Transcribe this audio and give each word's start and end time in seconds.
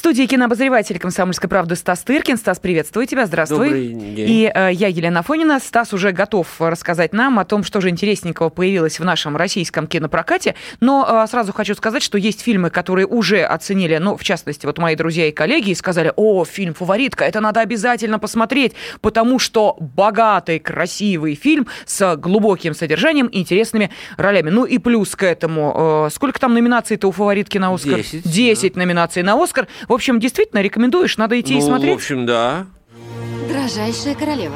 В 0.00 0.02
студии 0.02 0.22
кинообозреватель 0.24 0.98
«Комсомольской 0.98 1.46
правды» 1.50 1.76
Стас 1.76 2.00
Тыркин. 2.04 2.38
Стас, 2.38 2.58
приветствую 2.58 3.06
тебя, 3.06 3.26
здравствуй. 3.26 3.66
Добрый 3.66 3.88
день. 3.88 4.30
И 4.30 4.50
э, 4.52 4.70
я, 4.72 4.88
Елена 4.88 5.22
Фонина. 5.22 5.60
Стас 5.60 5.92
уже 5.92 6.12
готов 6.12 6.58
рассказать 6.58 7.12
нам 7.12 7.38
о 7.38 7.44
том, 7.44 7.62
что 7.62 7.82
же 7.82 7.90
интересненького 7.90 8.48
появилось 8.48 8.98
в 8.98 9.04
нашем 9.04 9.36
российском 9.36 9.86
кинопрокате. 9.86 10.54
Но 10.80 11.06
э, 11.06 11.26
сразу 11.28 11.52
хочу 11.52 11.74
сказать, 11.74 12.02
что 12.02 12.16
есть 12.16 12.40
фильмы, 12.40 12.70
которые 12.70 13.06
уже 13.06 13.42
оценили, 13.42 13.98
ну, 13.98 14.16
в 14.16 14.24
частности, 14.24 14.64
вот 14.64 14.78
мои 14.78 14.96
друзья 14.96 15.26
и 15.26 15.32
коллеги, 15.32 15.68
и 15.68 15.74
сказали, 15.74 16.14
о, 16.16 16.46
фильм 16.46 16.72
«Фаворитка», 16.72 17.26
это 17.26 17.42
надо 17.42 17.60
обязательно 17.60 18.18
посмотреть, 18.18 18.72
потому 19.02 19.38
что 19.38 19.76
богатый, 19.80 20.60
красивый 20.60 21.34
фильм 21.34 21.66
с 21.84 22.16
глубоким 22.16 22.72
содержанием 22.72 23.26
и 23.26 23.40
интересными 23.40 23.90
ролями. 24.16 24.48
Ну 24.48 24.64
и 24.64 24.78
плюс 24.78 25.14
к 25.14 25.24
этому, 25.24 26.06
э, 26.06 26.10
сколько 26.10 26.40
там 26.40 26.54
номинаций-то 26.54 27.06
у 27.06 27.12
«Фаворитки» 27.12 27.58
на 27.58 27.74
«Оскар»? 27.74 27.96
Десять, 27.96 28.22
Десять 28.22 28.76
номинаций 28.76 29.22
на 29.22 29.34
«Оскар». 29.34 29.68
В 29.90 29.92
общем, 29.92 30.20
действительно, 30.20 30.60
рекомендуешь, 30.60 31.16
надо 31.16 31.40
идти 31.40 31.54
ну, 31.54 31.58
и 31.58 31.62
смотреть. 31.62 31.94
в 31.94 31.96
общем, 31.96 32.24
да. 32.24 32.68
Дрожайшая 33.48 34.14
королева, 34.14 34.54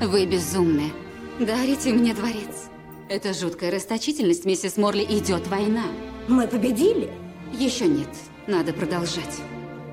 вы 0.00 0.26
безумны. 0.26 0.90
Дарите 1.38 1.92
мне 1.92 2.12
дворец. 2.12 2.70
Это 3.08 3.32
жуткая 3.34 3.70
расточительность, 3.70 4.44
миссис 4.44 4.76
Морли, 4.76 5.04
идет 5.04 5.46
война. 5.46 5.84
Мы 6.26 6.48
победили? 6.48 7.08
Еще 7.52 7.86
нет, 7.86 8.08
надо 8.48 8.72
продолжать. 8.72 9.38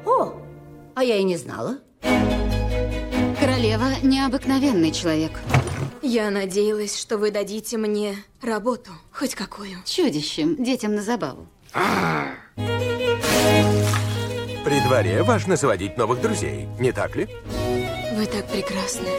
О, 0.03 0.41
а 0.95 1.03
я 1.03 1.17
и 1.17 1.23
не 1.23 1.37
знала. 1.37 1.77
Королева– 3.39 3.85
необыкновенный 4.01 4.91
человек. 4.91 5.33
Я 6.01 6.31
надеялась, 6.31 6.99
что 6.99 7.19
вы 7.19 7.29
дадите 7.29 7.77
мне 7.77 8.15
работу, 8.41 8.89
хоть 9.11 9.35
какую. 9.35 9.77
Чудищем, 9.85 10.55
детям 10.55 10.95
на 10.95 11.03
забаву. 11.03 11.47
При 14.63 14.79
дворе 14.79 15.23
важно 15.23 15.55
заводить 15.55 15.97
новых 15.97 16.21
друзей, 16.21 16.67
не 16.79 16.91
так 16.91 17.15
ли? 17.15 17.27
Вы 18.15 18.25
так 18.27 18.47
прекрасны. 18.47 19.09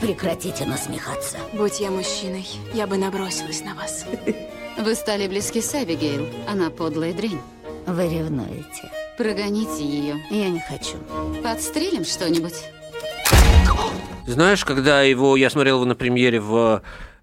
Прекратите 0.00 0.66
насмехаться. 0.66 1.38
Будь 1.54 1.80
я 1.80 1.90
мужчиной, 1.90 2.46
я 2.74 2.86
бы 2.86 2.98
набросилась 2.98 3.62
на 3.62 3.74
вас. 3.74 4.04
Вы 4.78 4.94
стали 4.94 5.26
близки 5.26 5.62
с 5.62 5.74
Абигейл. 5.74 6.28
Она 6.46 6.68
подлая 6.68 7.14
дрянь. 7.14 7.40
Вы 7.86 8.02
ревнуете. 8.08 8.90
Прогоните 9.16 9.82
ее. 9.82 10.22
Я 10.30 10.50
не 10.50 10.60
хочу. 10.60 10.98
Подстрелим 11.42 12.04
что-нибудь? 12.04 12.64
Знаешь, 14.26 14.64
когда 14.66 15.02
его 15.02 15.36
я 15.36 15.48
смотрел 15.48 15.86
на 15.86 15.94
премьере 15.94 16.40
в 16.40 16.82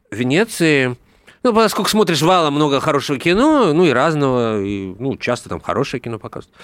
Венеции, 0.09 0.97
ну, 1.44 1.53
поскольку 1.53 1.89
смотришь 1.89 2.22
валом 2.22 2.53
много 2.53 2.80
хорошего 2.80 3.19
кино, 3.19 3.73
ну, 3.73 3.86
и 3.86 3.91
разного, 3.91 4.61
и, 4.61 4.95
ну, 4.97 5.17
часто 5.17 5.49
там 5.49 5.59
хорошее 5.59 6.02
кино 6.02 6.17
показывают, 6.17 6.55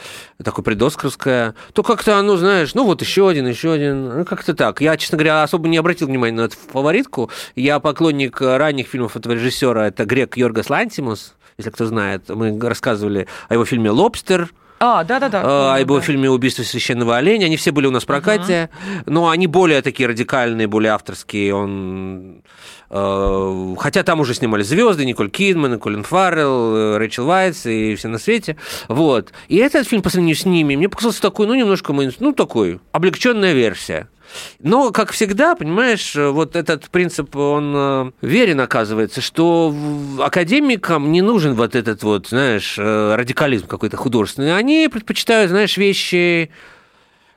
такое 0.44 0.64
предоскаровское, 0.64 1.54
то 1.74 1.84
как-то 1.84 2.18
оно, 2.18 2.38
знаешь, 2.38 2.74
ну, 2.74 2.86
вот 2.86 3.02
еще 3.02 3.28
один, 3.28 3.46
еще 3.46 3.74
один, 3.74 4.20
ну, 4.20 4.26
как-то 4.26 4.54
так. 4.54 4.82
Я, 4.82 4.96
честно 4.98 5.18
говоря, 5.18 5.44
особо 5.44 5.68
не 5.68 5.78
обратил 5.78 6.08
внимания 6.08 6.36
на 6.36 6.42
эту 6.46 6.56
фаворитку. 6.72 7.30
Я 7.56 7.80
поклонник 7.80 8.40
ранних 8.42 8.88
фильмов 8.88 9.18
этого 9.18 9.34
режиссера, 9.34 9.88
это 9.88 10.06
грек 10.06 10.38
Йоргас 10.38 10.70
Лантимус, 10.70 11.36
если 11.58 11.72
кто 11.72 11.86
знает. 11.86 12.30
Мы 12.30 12.58
рассказывали 12.60 13.28
о 13.50 13.56
его 13.56 13.66
фильме 13.66 13.92
«Лобстер», 13.92 14.50
А, 14.80 15.04
да-да-да. 15.04 15.74
а, 15.74 15.78
его 15.78 15.96
да. 15.96 16.02
фильме 16.02 16.30
«Убийство 16.30 16.64
священного 16.64 17.18
оленя». 17.18 17.46
Они 17.46 17.58
все 17.58 17.72
были 17.72 17.88
у 17.88 17.92
нас 17.92 18.04
в 18.04 18.06
прокате, 18.06 18.70
но 19.06 19.30
они 19.30 19.48
более 19.48 19.82
такие 19.82 20.08
радикальные, 20.08 20.68
более 20.68 20.94
авторские. 20.94 21.54
Он... 21.54 22.42
э, 22.90 23.76
Хотя 23.78 24.04
там 24.04 24.22
уже 24.22 24.34
снимали 24.34 24.64
звезды, 24.64 25.06
Николь 25.06 25.30
Кидман, 25.30 25.80
Колин 25.80 26.04
Фаррелл, 26.04 26.76
э, 26.76 26.98
Рэйчел 26.98 27.26
Вайтс 27.26 27.66
и 27.66 27.96
все 27.96 28.08
на 28.08 28.18
свете. 28.20 28.56
Вот. 28.88 29.34
И 29.50 29.58
этот 29.58 29.88
фильм 29.88 30.02
по 30.02 30.10
сравнению 30.10 30.38
с 30.38 30.46
ними 30.46 30.76
мне 30.76 30.88
показался 30.88 31.22
такой, 31.22 31.48
ну, 31.48 31.56
немножко, 31.56 31.94
ну, 32.20 32.34
такой, 32.34 32.80
облегченная 32.94 33.54
версия. 33.54 34.08
Но, 34.60 34.92
как 34.92 35.12
всегда, 35.12 35.56
понимаешь, 35.56 36.16
вот 36.16 36.56
этот 36.56 36.90
принцип, 36.90 37.36
он 37.36 37.74
э, 37.76 38.12
верен, 38.22 38.60
оказывается, 38.62 39.22
что 39.22 39.74
академикам 40.20 41.12
не 41.12 41.22
нужен 41.22 41.54
вот 41.56 41.76
этот 41.76 42.04
вот, 42.04 42.28
знаешь, 42.28 42.76
э, 42.78 43.16
радикализм 43.16 43.68
какой-то 43.68 43.98
художественный. 43.98 44.56
Они 44.56 44.88
предпочитают, 44.92 45.50
знаешь, 45.50 45.78
вещи 45.78 46.52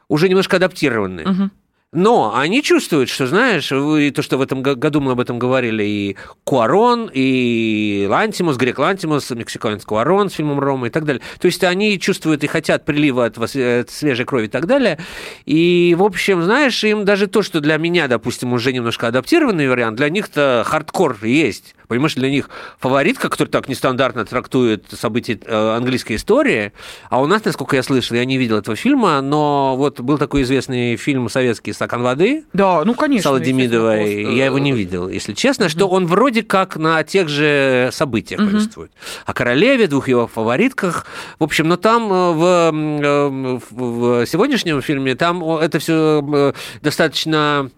уже 0.08 0.28
немножко 0.28 0.56
адаптированные. 0.56 1.50
Но 1.94 2.34
они 2.34 2.62
чувствуют, 2.62 3.10
что, 3.10 3.26
знаешь, 3.26 3.70
и 3.70 4.10
то, 4.12 4.22
что 4.22 4.38
в 4.38 4.41
этом 4.41 4.62
го- 4.62 4.76
году 4.76 5.03
мы 5.03 5.12
об 5.12 5.20
этом 5.20 5.38
говорили, 5.38 5.84
и 5.84 6.16
Куарон, 6.42 7.10
и 7.12 8.06
Лантимос, 8.08 8.56
грек 8.56 8.78
Лантимос, 8.78 9.30
мексиканец 9.30 9.84
Куарон 9.84 10.30
с 10.30 10.32
фильмом 10.32 10.58
«Рома» 10.58 10.86
и 10.86 10.91
так 10.91 11.04
далее. 11.04 11.20
То 11.38 11.47
есть 11.47 11.62
они 11.64 12.00
чувствуют 12.00 12.44
и 12.44 12.47
хотят 12.47 12.86
прилива 12.86 13.26
от, 13.26 13.36
вос- 13.36 13.80
от 13.80 13.91
свежей 13.91 14.25
крови 14.25 14.47
и 14.47 14.48
так 14.48 14.64
далее. 14.64 15.00
И, 15.44 15.94
в 15.98 16.03
общем, 16.03 16.42
знаешь, 16.42 16.82
им 16.82 17.04
даже 17.04 17.26
то, 17.26 17.42
что 17.42 17.60
для 17.60 17.76
меня, 17.76 18.09
допустим, 18.09 18.54
уже 18.54 18.72
немножко 18.72 19.09
адаптированный 19.09 19.69
вариант, 19.69 19.98
для 19.98 20.09
них-то 20.09 20.62
хардкор 20.66 21.19
есть. 21.22 21.74
Понимаешь, 21.88 22.14
для 22.14 22.30
них 22.30 22.48
фаворитка, 22.78 23.28
который 23.28 23.48
так 23.48 23.69
нестандартно 23.69 24.24
трактует 24.24 24.86
события 24.98 25.38
э, 25.44 25.76
английской 25.76 26.16
истории, 26.16 26.72
а 27.10 27.20
у 27.20 27.26
нас, 27.26 27.44
насколько 27.44 27.76
я 27.76 27.82
слышал, 27.82 28.16
я 28.16 28.24
не 28.24 28.38
видел 28.38 28.56
этого 28.56 28.76
фильма, 28.76 29.20
но 29.20 29.74
вот 29.76 30.00
был 30.00 30.16
такой 30.16 30.41
известный 30.41 30.97
фильм 30.97 31.28
советский 31.28 31.74
«Стакан 31.82 32.03
воды», 32.03 32.44
Да, 32.53 32.84
ну, 32.84 32.94
конечно. 32.94 33.22
с 33.22 33.26
Аллой 33.26 33.41
естественно, 33.41 33.62
Демидовой, 33.69 33.97
просто, 34.22 34.37
я 34.37 34.44
его 34.47 34.59
не 34.60 34.70
э, 34.72 34.76
видел, 34.76 35.09
если 35.09 35.32
честно, 35.32 35.69
что 35.69 35.88
он 35.88 36.06
вроде 36.06 36.43
как 36.44 36.76
на 36.76 37.03
тех 37.03 37.28
же 37.28 37.88
событиях 37.93 38.41
повествует. 38.41 38.93
О 39.26 39.32
королеве, 39.34 39.88
двух 39.88 40.06
его 40.09 40.26
фаворитках. 40.28 41.06
В 41.41 41.44
общем, 41.44 41.66
но 41.69 41.76
там 41.76 42.04
э, 42.12 42.32
в, 42.32 42.44
э, 42.44 43.59
в- 43.71 44.25
в 44.25 44.26
сегодняшнем 44.26 44.81
фильме 44.81 45.15
там 45.16 45.42
это 45.44 45.78
все 45.81 46.53
достаточно 46.82 47.71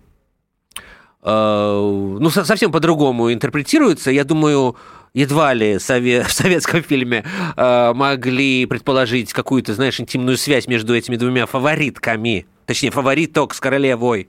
э, 1.23 2.17
ну, 2.21 2.31
со- 2.31 2.45
совсем 2.45 2.71
по-другому 2.73 3.33
интерпретируется. 3.33 4.11
Я 4.11 4.25
думаю, 4.25 4.77
едва 5.15 5.55
ли 5.55 5.75
сове- 5.77 6.23
в 6.29 6.33
советском 6.33 6.83
фильме 6.83 7.25
э, 7.57 7.93
могли 7.95 8.67
предположить 8.67 9.33
какую-то, 9.33 9.75
знаешь, 9.75 9.99
интимную 10.01 10.37
связь 10.37 10.67
между 10.67 10.95
этими 10.95 11.17
двумя 11.17 11.47
фаворитками. 11.47 12.47
Точнее, 12.67 12.91
фавориток 12.91 13.55
с 13.55 13.61
королевой. 13.61 14.29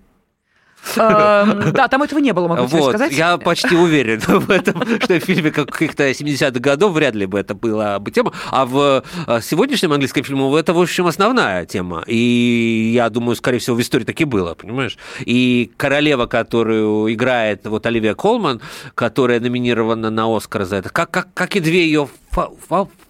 эм, 0.97 1.71
Да, 1.73 1.87
там 1.87 2.03
этого 2.03 2.19
не 2.19 2.31
было, 2.31 2.47
могу 2.47 2.67
тебе 2.67 2.83
сказать. 2.83 3.11
я 3.11 3.37
почти 3.37 3.75
уверен 3.75 4.19
в 4.27 4.51
этом, 4.51 4.83
что 5.01 5.19
в 5.19 5.23
фильме 5.23 5.51
каких-то 5.51 6.09
70-х 6.11 6.59
годов 6.59 6.93
вряд 6.93 7.15
ли 7.15 7.25
бы 7.25 7.39
это 7.39 7.55
была 7.55 7.97
бы 7.99 8.11
тема. 8.11 8.33
А 8.51 8.65
в 8.65 9.03
э, 9.27 9.39
сегодняшнем 9.41 9.93
английском 9.93 10.23
фильме 10.23 10.59
это, 10.59 10.73
в 10.73 10.79
общем, 10.79 11.07
основная 11.07 11.65
тема. 11.65 12.03
И 12.05 12.91
я 12.93 13.09
думаю, 13.09 13.35
скорее 13.35 13.59
всего, 13.59 13.75
в 13.75 13.81
истории 13.81 14.03
так 14.03 14.19
и 14.21 14.25
было, 14.25 14.53
понимаешь? 14.53 14.97
И 15.21 15.71
королева, 15.77 16.27
которую 16.27 17.11
играет 17.11 17.65
вот 17.65 17.85
Оливия 17.85 18.13
Колман, 18.13 18.61
которая 18.93 19.39
номинирована 19.39 20.09
на 20.11 20.35
Оскар 20.35 20.65
за 20.65 20.75
это, 20.77 20.89
как, 20.89 21.09
как, 21.09 21.33
как 21.33 21.55
и 21.55 21.59
две 21.61 21.85
ее 21.85 22.07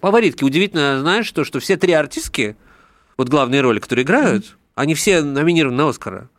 фаворитки. 0.02 0.44
Удивительно, 0.44 1.00
знаешь, 1.02 1.26
что, 1.26 1.44
что 1.44 1.60
все 1.60 1.78
три 1.78 1.94
артистки, 1.94 2.56
вот 3.18 3.28
главные 3.30 3.62
роли, 3.62 3.80
которые 3.80 4.04
играют, 4.06 4.58
они 4.76 4.94
все 4.94 5.22
номинированы 5.22 5.78
на 5.78 5.90
Оскара. 5.90 6.30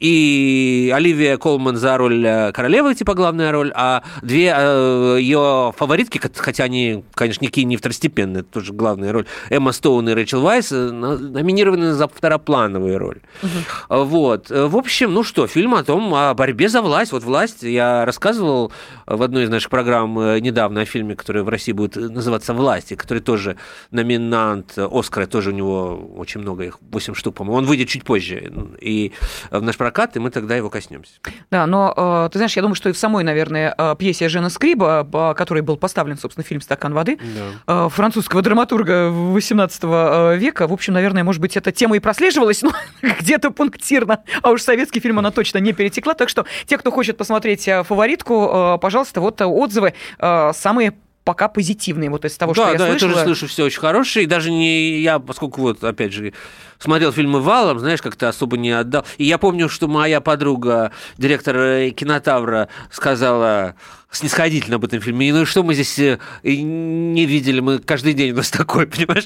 И 0.00 0.90
Оливия 0.94 1.36
Колман 1.36 1.76
за 1.76 1.98
роль 1.98 2.26
э, 2.26 2.52
королевы, 2.52 2.94
типа 2.94 3.12
главная 3.12 3.52
роль, 3.52 3.70
а 3.74 4.02
две 4.22 4.52
э, 4.56 5.18
ее 5.20 5.74
фаворитки, 5.76 6.18
хотя 6.34 6.64
они, 6.64 7.04
конечно, 7.12 7.44
никакие 7.44 7.66
не 7.66 7.76
второстепенные, 7.76 8.40
это 8.40 8.50
тоже 8.50 8.72
главная 8.72 9.12
роль, 9.12 9.26
Эмма 9.50 9.72
Стоун 9.72 10.08
и 10.08 10.14
Рэйчел 10.14 10.40
Вайс, 10.40 10.72
э, 10.72 10.90
номинированы 10.90 11.92
за 11.92 12.08
второплановые 12.08 12.96
роли. 12.96 13.20
Э, 13.42 14.02
Вот. 14.02 14.48
В 14.48 14.76
общем, 14.76 15.12
ну 15.12 15.22
что, 15.22 15.46
фильм 15.46 15.74
о 15.74 15.84
том, 15.84 16.14
о 16.14 16.32
борьбе 16.32 16.70
за 16.70 16.80
власть. 16.80 17.12
Вот 17.12 17.22
власть, 17.22 17.62
я 17.62 18.06
рассказывал 18.06 18.72
в 19.06 19.22
одной 19.22 19.44
из 19.44 19.50
наших 19.50 19.68
программ 19.68 20.14
недавно 20.40 20.80
о 20.80 20.84
фильме, 20.86 21.14
который 21.14 21.42
в 21.42 21.48
России 21.50 21.72
будет 21.72 21.96
называться 21.96 22.54
«Власти», 22.54 22.94
который 22.94 23.20
тоже 23.20 23.56
номинант 23.90 24.78
Оскара, 24.78 25.26
тоже 25.26 25.50
у 25.50 25.52
него 25.52 26.10
очень 26.16 26.40
много, 26.40 26.64
их 26.64 26.78
8 26.90 27.14
штук, 27.14 27.34
по-моему. 27.34 27.58
Он 27.58 27.66
выйдет 27.66 27.88
чуть 27.88 28.04
позже. 28.04 28.50
И 28.80 29.12
в 29.50 29.60
наш 29.60 29.76
прокат, 29.90 30.16
и 30.16 30.20
мы 30.20 30.30
тогда 30.30 30.54
его 30.54 30.70
коснемся. 30.70 31.14
Да, 31.50 31.66
но 31.66 31.92
э, 31.96 32.28
ты 32.32 32.38
знаешь, 32.38 32.54
я 32.54 32.62
думаю, 32.62 32.76
что 32.76 32.88
и 32.88 32.92
в 32.92 32.98
самой, 32.98 33.24
наверное, 33.24 33.74
э, 33.76 33.96
пьесе 33.98 34.28
Жена 34.28 34.48
Скриба, 34.48 35.02
по 35.02 35.34
которой 35.34 35.62
был 35.62 35.76
поставлен, 35.76 36.16
собственно, 36.16 36.44
фильм 36.44 36.60
«Стакан 36.60 36.94
воды», 36.94 37.18
э, 37.66 37.88
французского 37.90 38.40
драматурга 38.40 39.10
18 39.10 40.38
века, 40.38 40.68
в 40.68 40.72
общем, 40.72 40.94
наверное, 40.94 41.24
может 41.24 41.40
быть, 41.40 41.56
эта 41.56 41.72
тема 41.72 41.96
и 41.96 41.98
прослеживалась, 41.98 42.62
но 42.62 42.72
где-то 43.02 43.50
пунктирно, 43.50 44.22
а 44.42 44.50
уж 44.50 44.62
советский 44.62 45.00
фильм 45.00 45.18
она 45.18 45.32
точно 45.32 45.58
не 45.58 45.72
перетекла, 45.72 46.14
так 46.14 46.28
что 46.28 46.46
те, 46.66 46.78
кто 46.78 46.92
хочет 46.92 47.16
посмотреть 47.16 47.64
«Фаворитку», 47.64 48.78
пожалуйста, 48.80 49.20
вот 49.20 49.40
отзывы 49.40 49.94
самые 50.20 50.94
пока 51.24 51.48
позитивные, 51.48 52.10
вот 52.10 52.24
из 52.24 52.36
того, 52.36 52.52
да, 52.54 52.62
что 52.62 52.72
я 52.72 52.78
да, 52.78 52.86
слышала. 52.88 53.08
я 53.08 53.14
тоже 53.14 53.24
слышу 53.24 53.46
все 53.46 53.64
очень 53.64 53.80
хорошее. 53.80 54.24
И 54.24 54.28
даже 54.28 54.50
не 54.50 55.00
я, 55.00 55.18
поскольку 55.18 55.60
вот, 55.62 55.82
опять 55.84 56.12
же, 56.12 56.32
смотрел 56.78 57.12
фильмы 57.12 57.40
валом, 57.40 57.78
знаешь, 57.78 58.02
как-то 58.02 58.28
особо 58.28 58.56
не 58.56 58.70
отдал. 58.70 59.04
И 59.18 59.24
я 59.24 59.38
помню, 59.38 59.68
что 59.68 59.88
моя 59.88 60.20
подруга, 60.20 60.92
директор 61.18 61.56
э, 61.56 61.90
кинотавра, 61.90 62.68
сказала, 62.90 63.74
снисходительно 64.10 64.76
об 64.76 64.84
этом 64.84 65.00
фильме. 65.00 65.32
Ну 65.32 65.42
и 65.42 65.44
что 65.44 65.62
мы 65.62 65.74
здесь 65.74 65.98
э, 65.98 66.18
не 66.42 67.26
видели? 67.26 67.60
Мы 67.60 67.78
каждый 67.78 68.12
день 68.12 68.32
у 68.32 68.36
нас 68.36 68.50
такой, 68.50 68.86
понимаешь? 68.86 69.24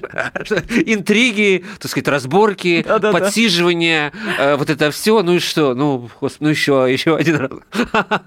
Интриги, 0.87 1.65
так 1.79 1.91
сказать, 1.91 2.09
разборки, 2.09 2.85
Да-да-да. 2.87 3.19
подсиживание, 3.19 4.13
э, 4.39 4.57
вот 4.57 4.69
это 4.71 4.91
все. 4.91 5.23
Ну 5.23 5.35
и 5.37 5.39
что? 5.39 5.75
Ну, 5.75 6.11
ну 6.41 6.49
еще, 6.49 6.87
еще 6.91 7.17
один 7.17 7.37
раз. 7.37 7.51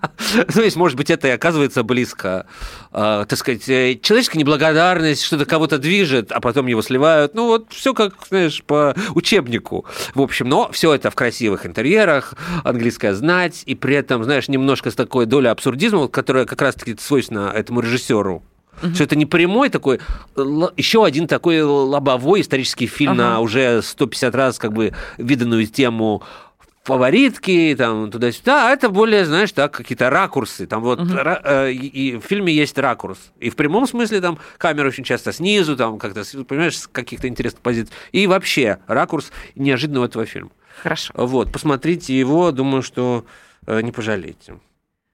Ну, 0.55 0.61
есть, 0.63 0.75
может 0.75 0.97
быть, 0.97 1.09
это 1.09 1.27
и 1.27 1.31
оказывается 1.31 1.83
близко. 1.83 2.47
Э, 2.91 3.25
Так 3.27 3.37
сказать, 3.37 3.63
человеческая 3.65 4.39
неблагодарность, 4.39 5.23
что-то 5.23 5.45
кого-то 5.45 5.77
движет, 5.77 6.31
а 6.31 6.39
потом 6.39 6.67
его 6.67 6.81
сливают. 6.81 7.35
Ну, 7.35 7.45
вот 7.47 7.67
все 7.71 7.93
как, 7.93 8.13
знаешь, 8.29 8.63
по 8.63 8.95
учебнику. 9.13 9.85
В 10.15 10.21
общем, 10.21 10.49
но 10.49 10.71
все 10.71 10.93
это 10.93 11.11
в 11.11 11.15
красивых 11.15 11.65
интерьерах, 11.65 12.33
английская 12.63 13.13
знать, 13.13 13.63
и 13.65 13.75
при 13.75 13.95
этом, 13.95 14.23
знаешь, 14.23 14.47
немножко 14.47 14.89
с 14.91 14.95
такой 14.95 15.25
долей 15.25 15.49
абсурдизма, 15.49 16.07
которая 16.07 16.46
как 16.47 16.61
раз-таки 16.61 16.95
свойственна 16.99 17.51
этому 17.53 17.81
режиссеру. 17.81 18.41
Что 18.93 19.03
это 19.03 19.15
не 19.15 19.25
прямой 19.25 19.69
такой, 19.69 19.99
еще 20.35 21.03
один 21.03 21.27
такой 21.27 21.61
лобовой 21.63 22.41
исторический 22.41 22.85
фильм 22.85 23.13
на 23.17 23.39
уже 23.39 23.81
150 23.81 24.35
раз 24.35 24.59
как 24.59 24.71
бы 24.73 24.93
виданную 25.17 25.65
тему 25.65 26.21
фаворитки, 26.83 27.75
там, 27.77 28.09
туда-сюда, 28.09 28.69
а 28.69 28.71
это 28.71 28.89
более, 28.89 29.25
знаешь, 29.25 29.51
так, 29.51 29.73
какие-то 29.73 30.09
ракурсы. 30.09 30.65
Там 30.67 30.81
вот 30.83 30.99
ра- 30.99 31.41
э, 31.43 31.73
и, 31.73 32.15
в 32.17 32.21
фильме 32.21 32.53
есть 32.53 32.77
ракурс. 32.77 33.17
И 33.39 33.49
в 33.49 33.55
прямом 33.57 33.87
смысле 33.87 34.21
там 34.21 34.39
камера 34.57 34.87
очень 34.87 35.03
часто 35.03 35.33
снизу, 35.33 35.75
там, 35.75 35.99
как-то, 35.99 36.23
понимаешь, 36.45 36.77
с 36.77 36.87
каких-то 36.87 37.27
интересных 37.27 37.61
позиций. 37.61 37.93
И 38.13 38.25
вообще 38.25 38.77
ракурс 38.87 39.31
неожиданного 39.55 40.05
этого 40.05 40.25
фильма. 40.25 40.51
Хорошо. 40.81 41.11
Вот, 41.17 41.51
посмотрите 41.51 42.17
его, 42.17 42.51
думаю, 42.51 42.83
что 42.83 43.25
э, 43.65 43.81
не 43.81 43.91
пожалеете. 43.91 44.57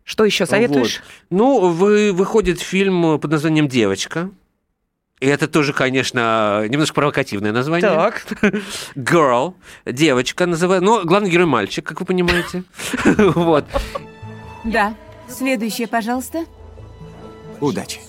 Что 0.03 0.25
еще 0.25 0.45
советуешь? 0.45 0.97
Вот. 0.99 1.05
Ну, 1.29 1.69
вы, 1.69 2.11
выходит 2.11 2.59
фильм 2.59 3.19
под 3.19 3.31
названием 3.31 3.67
«Девочка». 3.67 4.29
И 5.19 5.25
это 5.25 5.47
тоже, 5.47 5.71
конечно, 5.71 6.65
немножко 6.67 6.95
провокативное 6.95 7.53
название. 7.53 7.89
Так. 7.89 8.25
Girl, 8.95 9.53
девочка 9.85 10.45
называется. 10.45 10.83
Но 10.83 11.05
главный 11.05 11.29
герой 11.29 11.45
мальчик, 11.45 11.85
как 11.85 12.01
вы 12.01 12.05
понимаете. 12.05 12.63
Вот. 13.05 13.65
Да. 14.65 14.95
Следующее, 15.29 15.87
пожалуйста. 15.87 16.45
Удачи. 17.61 18.01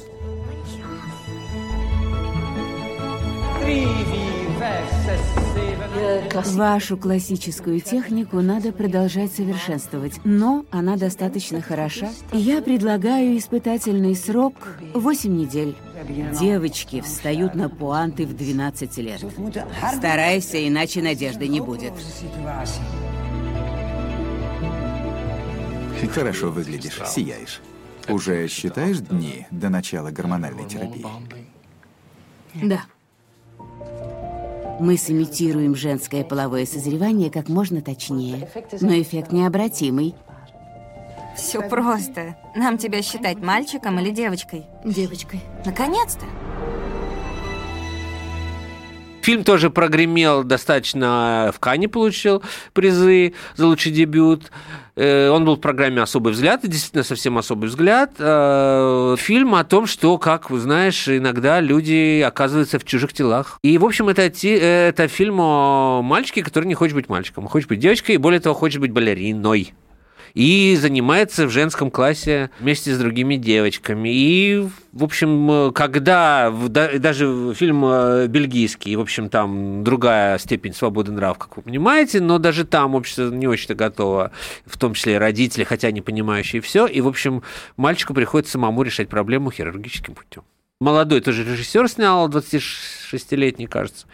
Вашу 6.54 6.96
классическую 6.96 7.80
технику 7.80 8.40
надо 8.40 8.72
продолжать 8.72 9.32
совершенствовать, 9.32 10.20
но 10.24 10.64
она 10.70 10.96
достаточно 10.96 11.60
хороша. 11.60 12.10
Я 12.32 12.62
предлагаю 12.62 13.36
испытательный 13.38 14.14
срок 14.16 14.54
8 14.94 15.36
недель. 15.36 15.76
Девочки 16.38 17.00
встают 17.00 17.54
на 17.54 17.68
пуанты 17.68 18.26
в 18.26 18.36
12 18.36 18.98
лет. 18.98 19.24
Старайся, 19.96 20.66
иначе 20.66 21.02
надежды 21.02 21.48
не 21.48 21.60
будет. 21.60 21.92
Хорошо 26.12 26.50
выглядишь, 26.50 27.00
сияешь. 27.06 27.60
Уже 28.08 28.46
считаешь 28.48 28.98
дни 28.98 29.46
до 29.50 29.68
начала 29.68 30.10
гормональной 30.10 30.68
терапии? 30.68 31.06
Да. 32.54 32.84
Мы 34.80 34.98
сымитируем 34.98 35.74
женское 35.74 36.24
половое 36.24 36.66
созревание 36.66 37.30
как 37.30 37.48
можно 37.48 37.80
точнее, 37.80 38.48
но 38.80 39.00
эффект 39.00 39.32
необратимый. 39.32 40.14
Все 41.36 41.60
просто. 41.68 42.36
Нам 42.54 42.78
тебя 42.78 43.02
считать 43.02 43.38
мальчиком 43.38 43.98
или 44.00 44.10
девочкой? 44.10 44.66
Девочкой. 44.84 45.40
Наконец-то. 45.64 46.26
Фильм 49.24 49.42
тоже 49.42 49.70
прогремел 49.70 50.44
достаточно 50.44 51.50
в 51.54 51.58
Кане, 51.58 51.88
получил 51.88 52.42
призы 52.74 53.32
за 53.56 53.66
лучший 53.66 53.90
дебют. 53.90 54.52
Э, 54.96 55.30
Он 55.30 55.46
был 55.46 55.56
в 55.56 55.60
программе 55.60 56.02
«Особый 56.02 56.34
взгляд», 56.34 56.62
и 56.64 56.68
действительно 56.68 57.04
совсем 57.04 57.38
особый 57.38 57.70
взгляд. 57.70 58.12
Э, 58.18 59.16
Фильм 59.18 59.54
о 59.54 59.64
том, 59.64 59.86
что, 59.86 60.18
как 60.18 60.50
знаешь, 60.50 61.08
иногда 61.08 61.60
люди 61.60 62.20
оказываются 62.20 62.78
в 62.78 62.84
чужих 62.84 63.14
телах. 63.14 63.58
И, 63.62 63.78
в 63.78 63.86
общем, 63.86 64.10
это, 64.10 64.24
э, 64.24 64.88
это 64.90 65.08
фильм 65.08 65.40
о 65.40 66.02
мальчике, 66.02 66.42
который 66.42 66.66
не 66.66 66.74
хочет 66.74 66.94
быть 66.94 67.08
мальчиком, 67.08 67.46
а 67.46 67.48
хочет 67.48 67.70
быть 67.70 67.78
девочкой, 67.78 68.16
и 68.16 68.18
более 68.18 68.40
того, 68.40 68.54
хочет 68.54 68.82
быть 68.82 68.92
балериной 68.92 69.72
и 70.34 70.76
занимается 70.76 71.46
в 71.46 71.50
женском 71.50 71.90
классе 71.90 72.50
вместе 72.58 72.92
с 72.92 72.98
другими 72.98 73.36
девочками. 73.36 74.08
И, 74.12 74.68
в 74.92 75.04
общем, 75.04 75.72
когда 75.72 76.50
даже 76.50 77.54
фильм 77.54 77.84
э, 77.84 78.26
бельгийский, 78.26 78.96
в 78.96 79.00
общем, 79.00 79.28
там 79.28 79.84
другая 79.84 80.38
степень 80.38 80.74
свободы 80.74 81.12
нрав, 81.12 81.38
как 81.38 81.56
вы 81.56 81.62
понимаете, 81.62 82.20
но 82.20 82.38
даже 82.38 82.64
там 82.64 82.94
общество 82.94 83.30
не 83.30 83.46
очень-то 83.46 83.74
готово, 83.74 84.32
в 84.66 84.76
том 84.76 84.94
числе 84.94 85.14
и 85.14 85.18
родители, 85.18 85.64
хотя 85.64 85.90
не 85.92 86.00
понимающие 86.00 86.60
все. 86.60 86.86
И, 86.86 87.00
в 87.00 87.06
общем, 87.08 87.42
мальчику 87.76 88.12
приходится 88.12 88.52
самому 88.52 88.82
решать 88.82 89.08
проблему 89.08 89.50
хирургическим 89.50 90.14
путем. 90.14 90.42
Молодой 90.84 91.22
тоже 91.22 91.44
режиссер 91.44 91.88
снял, 91.88 92.28
26-летний, 92.28 93.66
кажется. 93.66 94.04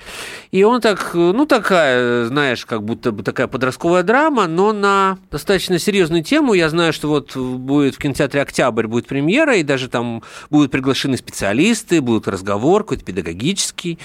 И 0.53 0.63
он 0.63 0.81
так, 0.81 1.15
ну, 1.15 1.45
такая, 1.45 2.27
знаешь, 2.27 2.65
как 2.65 2.85
будто 2.85 3.11
бы 3.11 3.25
такая 3.25 3.49
подростковая 3.49 4.05
драма, 4.05 4.47
но 4.47 4.73
на 4.73 5.19
достаточно 5.33 5.81
серьезную 5.81 6.23
тему. 6.23 6.55
Я 6.55 6.69
знаю, 6.69 6.93
что 6.93 7.09
вот 7.09 7.37
будет 7.37 7.97
в 7.97 7.99
кинотеатре 7.99 8.43
«Октябрь» 8.43 8.87
будет 8.87 9.09
премьера, 9.09 9.57
и 9.57 9.65
даже 9.65 9.89
там 9.89 10.23
будут 10.49 10.71
приглашены 10.71 11.17
специалисты, 11.17 12.01
будет 12.01 12.29
разговор 12.29 12.85
какой-то 12.85 13.05
педагогический. 13.05 13.99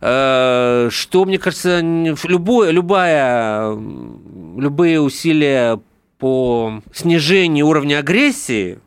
Э, 0.00 0.88
Что, 0.92 1.24
мне 1.24 1.38
кажется, 1.38 1.80
любое, 1.80 2.70
любая, 2.70 3.76
любые 4.56 5.00
усилия 5.00 5.80
по 6.18 6.82
снижению 6.94 7.66
уровня 7.66 7.98
агрессии, 7.98 8.78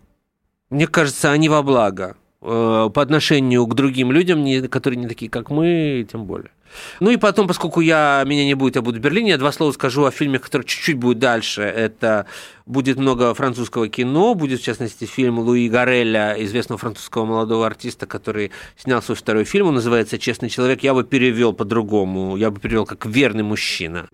мне 0.69 0.87
кажется, 0.87 1.33
они 1.33 1.49
во 1.49 1.63
благо 1.63 2.15
по 2.41 2.91
отношению 2.95 3.65
к 3.67 3.75
другим 3.75 4.11
людям, 4.11 4.45
которые 4.69 4.99
не 4.99 5.07
такие, 5.07 5.29
как 5.29 5.49
мы, 5.49 6.07
тем 6.09 6.25
более. 6.25 6.51
Ну 6.99 7.09
и 7.09 7.17
потом, 7.17 7.47
поскольку 7.47 7.81
я, 7.81 8.23
меня 8.27 8.45
не 8.45 8.53
будет, 8.53 8.75
я 8.75 8.81
буду 8.81 8.99
в 8.99 9.01
Берлине, 9.01 9.31
я 9.31 9.37
два 9.37 9.51
слова 9.51 9.71
скажу 9.71 10.05
о 10.05 10.11
фильме, 10.11 10.37
который 10.37 10.63
чуть-чуть 10.63 10.97
будет 10.97 11.17
дальше. 11.17 11.63
Это 11.63 12.27
будет 12.65 12.97
много 12.97 13.33
французского 13.33 13.87
кино, 13.89 14.35
будет, 14.35 14.61
в 14.61 14.63
частности, 14.63 15.05
фильм 15.05 15.39
Луи 15.39 15.67
Гареля, 15.67 16.35
известного 16.37 16.77
французского 16.77 17.25
молодого 17.25 17.65
артиста, 17.65 18.05
который 18.05 18.51
снял 18.77 19.01
свой 19.01 19.15
второй 19.15 19.45
фильм, 19.45 19.67
он 19.67 19.75
называется 19.75 20.19
«Честный 20.19 20.49
человек». 20.49 20.83
Я 20.83 20.93
бы 20.93 21.03
перевел 21.03 21.53
по-другому, 21.53 22.37
я 22.37 22.51
бы 22.51 22.59
перевел 22.59 22.85
как 22.85 23.05
«Верный 23.05 23.43
мужчина». 23.43 24.07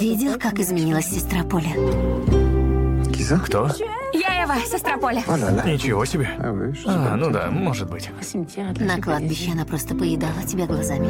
Видел, 0.00 0.38
как 0.38 0.58
изменилась 0.58 1.06
сестра 1.06 1.44
Поля? 1.44 1.72
Кто? 3.44 3.70
Я 4.42 4.46
Эва, 4.46 4.66
сестра 4.66 4.96
Поля. 4.96 5.22
Ничего 5.64 6.04
себе. 6.04 6.28
А, 6.86 7.16
ну 7.16 7.30
да, 7.30 7.48
может 7.50 7.88
быть. 7.88 8.10
На 8.80 9.00
кладбище 9.00 9.52
она 9.52 9.64
просто 9.64 9.94
поедала 9.94 10.42
тебя 10.46 10.66
глазами. 10.66 11.08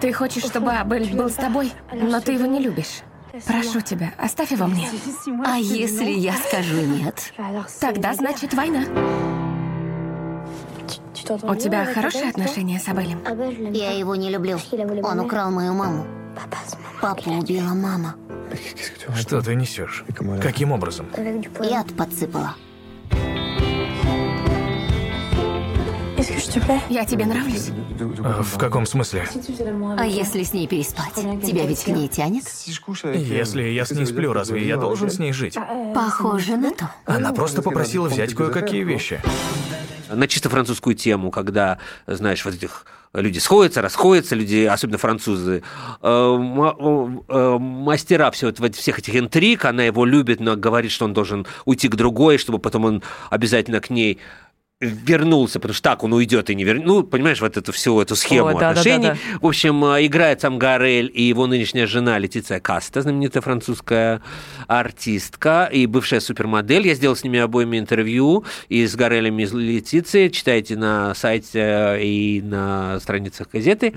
Ты 0.00 0.12
хочешь, 0.12 0.44
чтобы 0.44 0.70
Абель 0.70 1.16
был 1.16 1.28
с 1.28 1.34
тобой, 1.34 1.72
но 1.92 2.20
ты 2.20 2.32
его 2.32 2.46
не 2.46 2.60
любишь. 2.60 3.02
Прошу 3.46 3.80
тебя, 3.80 4.12
оставь 4.18 4.52
его 4.52 4.66
мне. 4.66 4.88
А 5.44 5.56
если 5.56 6.10
я 6.10 6.34
скажу 6.34 6.76
нет? 6.76 7.32
Тогда 7.80 8.14
значит 8.14 8.54
война. 8.54 8.84
У 11.42 11.54
тебя 11.56 11.84
хорошие 11.86 12.30
отношения 12.30 12.78
с 12.78 12.88
Абелем? 12.88 13.20
Я 13.72 13.98
его 13.98 14.14
не 14.14 14.30
люблю. 14.30 14.58
Он 15.02 15.20
украл 15.20 15.50
мою 15.50 15.74
маму. 15.74 16.06
Папу 17.00 17.30
убила 17.32 17.74
мама. 17.74 18.14
Что 19.16 19.40
ты 19.42 19.54
несешь? 19.54 20.04
Каким 20.40 20.72
образом? 20.72 21.06
Яд 21.62 21.94
подсыпала. 21.96 22.54
Я 26.88 27.04
тебе 27.04 27.26
нравлюсь? 27.26 27.70
А, 28.24 28.42
В 28.42 28.58
каком 28.58 28.86
смысле? 28.86 29.24
А 29.98 30.06
если 30.06 30.42
с 30.42 30.52
ней 30.52 30.66
переспать? 30.66 31.14
Тебя 31.14 31.66
ведь 31.66 31.84
к 31.84 31.88
ней 31.88 32.08
тянет? 32.08 32.44
Если 33.14 33.62
я 33.62 33.84
с 33.84 33.90
ней 33.92 34.06
сплю, 34.06 34.32
разве 34.32 34.66
я 34.66 34.76
должен 34.76 35.10
с 35.10 35.18
ней 35.18 35.32
жить? 35.32 35.56
Похоже 35.94 36.56
на 36.56 36.70
то. 36.72 36.90
Она 37.04 37.32
просто 37.32 37.62
попросила 37.62 38.08
взять 38.08 38.34
кое-какие 38.34 38.82
вещи. 38.84 39.20
На 40.10 40.26
чисто 40.28 40.48
французскую 40.48 40.94
тему, 40.94 41.30
когда, 41.30 41.78
знаешь, 42.06 42.44
вот 42.44 42.54
этих 42.54 42.86
люди 43.14 43.38
сходятся, 43.38 43.82
расходятся, 43.82 44.34
люди, 44.34 44.64
особенно 44.64 44.98
французы, 44.98 45.62
э, 46.02 46.08
э, 46.08 47.58
мастера 47.58 48.30
все, 48.30 48.52
вот 48.58 48.74
всех 48.74 48.98
этих 48.98 49.16
интриг, 49.16 49.64
она 49.64 49.84
его 49.84 50.04
любит, 50.04 50.40
но 50.40 50.56
говорит, 50.56 50.90
что 50.90 51.04
он 51.04 51.14
должен 51.14 51.46
уйти 51.64 51.88
к 51.88 51.96
другой, 51.96 52.38
чтобы 52.38 52.58
потом 52.58 52.84
он 52.84 53.02
обязательно 53.30 53.80
к 53.80 53.90
ней 53.90 54.18
вернулся, 54.80 55.58
потому 55.58 55.74
что 55.74 55.82
так 55.82 56.04
он 56.04 56.12
уйдет 56.12 56.50
и 56.50 56.54
не 56.54 56.62
вернется. 56.62 56.86
Ну, 56.86 57.02
понимаешь, 57.02 57.40
вот 57.40 57.56
эту 57.56 57.72
всю 57.72 58.00
эту 58.00 58.14
схему 58.14 58.48
Ой, 58.48 58.56
да, 58.58 58.70
отношений. 58.70 59.08
да, 59.08 59.14
да, 59.14 59.38
В 59.40 59.46
общем, 59.46 59.84
э, 59.84 60.06
играет 60.06 60.40
сам 60.40 60.56
Гарель 60.58 61.10
и 61.12 61.22
его 61.22 61.48
нынешняя 61.48 61.86
жена 61.88 62.16
Летиция 62.18 62.60
Каста, 62.60 63.02
знаменитая 63.02 63.42
французская 63.42 64.22
артистка 64.68 65.68
и 65.72 65.86
бывшая 65.86 66.20
супермодель. 66.20 66.86
Я 66.86 66.94
сделал 66.94 67.16
с 67.16 67.24
ними 67.24 67.40
обоими 67.40 67.76
интервью 67.76 68.44
и 68.68 68.86
с 68.86 68.94
Гарелем, 68.94 69.40
и 69.40 69.46
с 69.46 69.52
Летицией. 69.52 70.30
Читайте 70.30 70.76
на 70.76 71.12
сайте 71.16 71.98
и 72.00 72.40
на 72.40 73.00
страницах 73.00 73.48
газеты. 73.52 73.94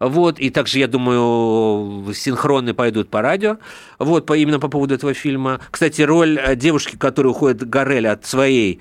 Вот. 0.00 0.40
И 0.40 0.50
также, 0.50 0.80
я 0.80 0.88
думаю, 0.88 2.12
синхроны 2.12 2.74
пойдут 2.74 3.08
по 3.08 3.22
радио. 3.22 3.58
Вот, 4.00 4.26
по, 4.26 4.36
именно 4.36 4.58
по 4.58 4.66
поводу 4.66 4.96
этого 4.96 5.14
фильма. 5.14 5.60
Кстати, 5.70 6.02
роль 6.02 6.40
э, 6.44 6.56
девушки, 6.56 6.96
которая 6.96 7.30
уходит 7.30 7.68
Гарель 7.68 8.08
от 8.08 8.26
своей 8.26 8.80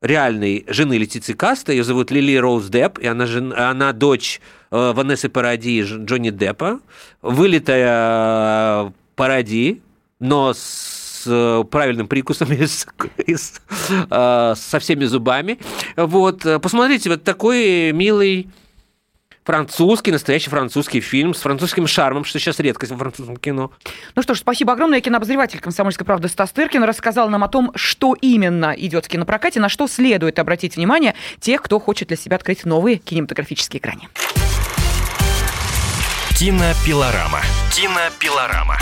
реальной 0.00 0.64
жены 0.68 0.98
Летиции 0.98 1.32
Каста. 1.32 1.72
Ее 1.72 1.84
зовут 1.84 2.10
Лили 2.10 2.36
Роуз 2.36 2.68
Депп, 2.68 2.98
и 2.98 3.06
она, 3.06 3.26
жен... 3.26 3.52
она 3.52 3.92
дочь 3.92 4.40
э, 4.70 4.92
Ванессы 4.94 5.28
Паради 5.28 5.80
и 5.80 5.82
Джонни 5.82 6.30
Деппа. 6.30 6.80
Вылитая 7.22 8.86
э, 8.86 8.90
Паради, 9.16 9.82
но 10.20 10.52
с 10.54 11.24
э, 11.26 11.64
правильным 11.70 12.06
прикусом 12.06 12.52
и, 12.52 12.66
с, 12.66 12.86
и 13.26 13.34
с, 13.34 13.60
э, 14.10 14.54
со 14.56 14.78
всеми 14.78 15.04
зубами. 15.04 15.58
Вот. 15.96 16.46
Посмотрите, 16.62 17.10
вот 17.10 17.24
такой 17.24 17.92
милый 17.92 18.48
французский, 19.48 20.12
настоящий 20.12 20.50
французский 20.50 21.00
фильм 21.00 21.32
с 21.32 21.40
французским 21.40 21.86
шармом, 21.86 22.24
что 22.24 22.38
сейчас 22.38 22.58
редкость 22.58 22.92
во 22.92 22.98
французском 22.98 23.38
кино. 23.38 23.70
Ну 24.14 24.20
что 24.20 24.34
ж, 24.34 24.40
спасибо 24.40 24.74
огромное. 24.74 25.00
Кинообозреватель 25.00 25.58
«Комсомольской 25.58 26.04
правды» 26.04 26.28
Стас 26.28 26.50
Тыркин 26.50 26.84
рассказал 26.84 27.30
нам 27.30 27.42
о 27.42 27.48
том, 27.48 27.72
что 27.74 28.14
именно 28.20 28.74
идет 28.76 29.06
в 29.06 29.08
кинопрокате, 29.08 29.58
на 29.58 29.70
что 29.70 29.88
следует 29.88 30.38
обратить 30.38 30.76
внимание 30.76 31.14
тех, 31.40 31.62
кто 31.62 31.80
хочет 31.80 32.08
для 32.08 32.18
себя 32.18 32.36
открыть 32.36 32.66
новые 32.66 32.98
кинематографические 32.98 33.80
экраны. 33.80 34.02
Кинопилорама. 36.38 37.40
Кинопилорама. 37.74 38.76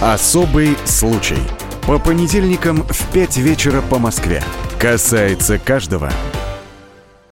Особый 0.00 0.76
случай. 0.84 1.38
По 1.88 1.98
понедельникам 1.98 2.84
в 2.84 3.12
5 3.12 3.38
вечера 3.38 3.82
по 3.82 3.98
Москве. 3.98 4.44
Касается 4.78 5.58
каждого. 5.58 6.12